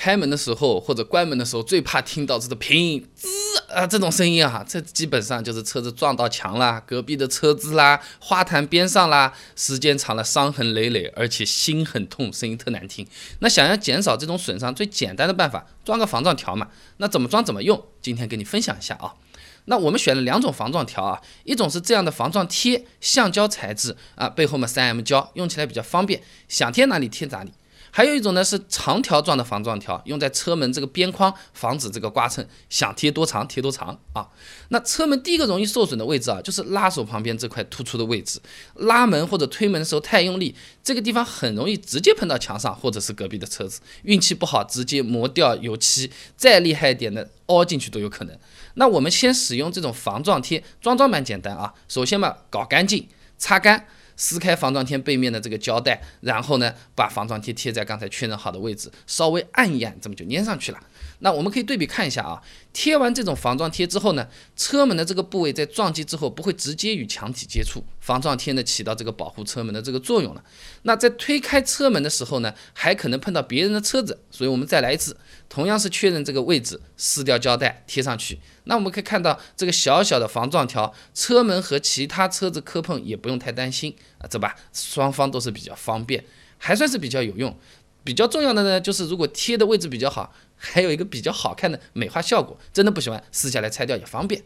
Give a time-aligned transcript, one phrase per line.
[0.00, 3.28] 开门的时候或者关门的时候，最怕听到这个乒滋
[3.68, 13.06] 啊这种声音啊，这基本上就是车子撞到墙啦、隔壁的车子啦、花坛边上啦，时间长了伤痕累累，而且心很痛，声音特难听。
[13.40, 16.68] 那想要减少这种损伤，最简单的办法，装个防撞条嘛。
[16.96, 19.12] 那怎么装怎么用，今天跟你分享一下啊。
[19.66, 27.52] 那我们选了两种防撞条啊，一种是这样的防撞贴，橡胶材质啊，背后嘛三 M 胶，用起来比较方便，想贴哪里贴哪里。
[27.90, 34.28] 还有一种呢是长条状的防撞条，用在车门这个边框，防止这个刮蹭，想贴多长贴多长啊。
[34.68, 38.40] 那车门第一个容易受损的位置啊，就是拉手旁边这块突出的位置，
[38.74, 48.38] 拉门或者推门的时候太用力，这个地方很容易直接碰到墙上或者是隔壁的车子，运气不好直接磨掉油漆，再厉害一点的凹进去都有可能。
[48.74, 51.74] 那我们先使用这种防撞贴，装装蛮简单啊。
[51.88, 53.86] 首先嘛，搞干净，擦干，
[54.20, 60.78] 撕开防撞贴背面的这个胶带，然后呢，把防撞贴贴在刚才确认好的位置，稍微按一按，这么就粘上去了。
[61.20, 62.42] 那我们可以对比看一下啊，
[62.74, 70.44] 贴完这种防撞贴之后呢，车门的这个部位在撞击之后不会直接与墙体接触，防撞贴呢起到这个保护车门的这个作用了。
[70.82, 75.16] 那在推开车门的时候呢，还可能碰到别人的车子，所以我们再来一次，
[75.48, 78.38] 同样是确认这个位置，撕掉胶带贴上去。
[78.70, 84.54] 那我们可以看到这个小小的防撞条，车门和其他车子磕碰也不用太担心啊，这吧？
[84.72, 86.24] 双方都是比较方便，
[86.56, 87.58] 还算是比较有用。
[88.04, 92.56] 比较重要的呢，就是如果贴的位置比较好，还有一个比较好看的美化效果。
[92.72, 94.44] 真的不喜欢撕下来拆掉也方便。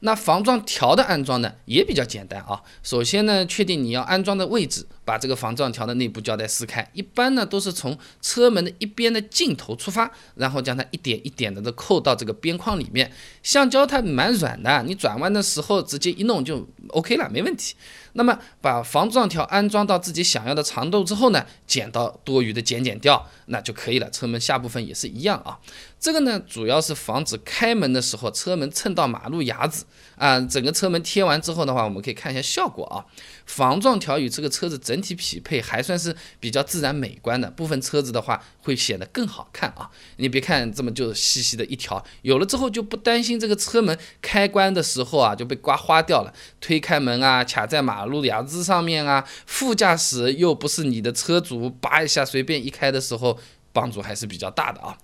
[0.00, 2.62] 那防撞条的安装呢，也比较简单啊。
[2.82, 6.86] 首先呢，确定你要安装的位置，把这个防撞条的内部胶带撕开。
[6.92, 13.10] 一般呢，都是从车门的一边的尽头出发，然后将它一点一点的都扣到这个边框里面。
[13.42, 17.74] 橡胶它蛮软的，你转弯的时候直接一弄就 OK 了，没问题。
[18.14, 24.10] 那么把防撞条安装到自己想要的长度之后呢，剪刀多余的剪剪掉，那就可以了。
[24.10, 25.58] 车门下部分也是一样啊。
[26.00, 29.84] 这个呢，主要是防止开门的时候车门蹭到马路牙子
[30.16, 30.40] 啊。
[30.40, 33.06] 整个车门贴完之后的话，我们可以看一下效果啊。
[33.46, 37.48] 防撞条与这个车子整整体匹配，还算是比较自然美观的。
[37.52, 39.88] 部分车子的话，会显得更好看啊。
[40.16, 46.34] 你别看这么就细细的一条，有了之后就不担心这个车门开关的时候啊就被刮花掉了。
[46.60, 53.38] 推开门啊，卡在马路牙子上面啊，副驾驶又不是你的车主，扒一下随便一开的时候，
[53.72, 54.98] 帮助还是比较大的啊。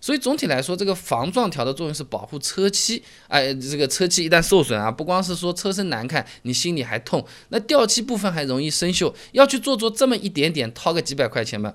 [0.00, 3.02] 所以总体来说，这个防撞条的作用是保护车漆。
[3.28, 7.26] 哎，这个车漆一旦受损啊，不光是说车身难看，你心里还痛。
[7.48, 11.74] 那掉漆部分还容易生锈，要去做做这么一点点，掏个几百块钱嘛，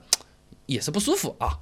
[0.65, 1.59] 也是不舒服啊。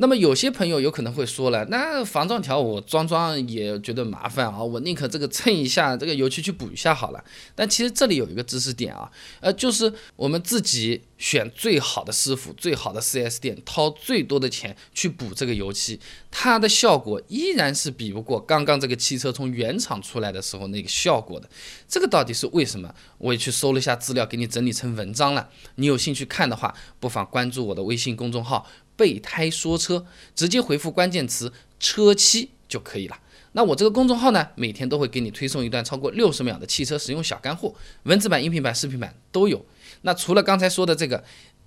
[0.00, 7.22] 那么有些朋友有可能会说了，那防撞条我装装也觉得麻烦啊，我宁可这个蹭一下这个油漆去补一下好了。
[7.54, 16.00] 但其实这里有一个知识点啊， 呃，就是我们自己选最好的师傅、最好的 4S 店，掏最多的钱去补这个油漆，
[16.30, 21.46] 它的效果依然是比不过刚刚这个汽车从原厂出来的时候那个效果的。
[21.86, 22.94] 这个到底是为什么？
[23.18, 25.50] 我也去搜了一下资料，给你整理成文章了。
[25.74, 28.66] 你有兴趣看的话，不妨关注我的微信公众号。
[29.00, 31.50] 备胎说车，直接回复关键词
[31.80, 33.18] “车漆”就可以了。
[33.52, 39.64] 那我这个公众号呢，每天都会给你推送一段超过六十秒的汽车使用小干货，文字版、音频版、视频版都有。
[40.02, 41.24] 那除了刚才说的这个，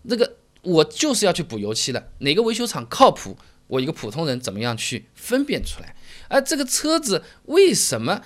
[0.07, 3.35] 这个我就是要去补油漆的，哪个维修厂靠谱？
[3.67, 5.95] 我一个普通人怎么样去分辨出来？
[6.29, 8.21] 而这个车子为什么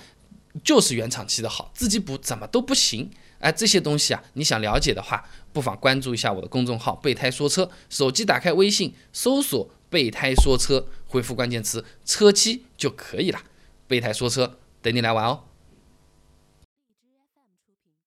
[0.62, 3.10] 就是原厂漆的好，自己补怎么都不行？
[3.40, 7.70] 哎，这些东西啊，你想了解的话，不妨关注一下我的公众号“备胎说车”。
[7.88, 13.40] 手机打开微信，搜索“备胎说车”，回复关键词“车漆”就可以了。
[13.86, 15.44] 备胎说车，等你来玩哦。